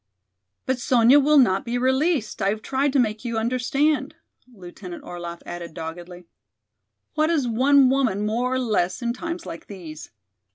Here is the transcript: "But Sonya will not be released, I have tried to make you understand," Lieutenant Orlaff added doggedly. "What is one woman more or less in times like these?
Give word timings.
"But 0.65 0.79
Sonya 0.79 1.19
will 1.19 1.37
not 1.37 1.63
be 1.63 1.77
released, 1.77 2.41
I 2.41 2.49
have 2.49 2.63
tried 2.63 2.91
to 2.93 2.99
make 2.99 3.23
you 3.23 3.37
understand," 3.37 4.15
Lieutenant 4.51 5.03
Orlaff 5.03 5.43
added 5.45 5.75
doggedly. 5.75 6.25
"What 7.13 7.29
is 7.29 7.47
one 7.47 7.87
woman 7.87 8.25
more 8.25 8.55
or 8.55 8.59
less 8.59 9.03
in 9.03 9.13
times 9.13 9.45
like 9.45 9.67
these? 9.67 10.09